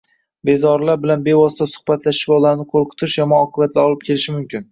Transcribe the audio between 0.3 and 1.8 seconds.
Bezorilar bilan bevosita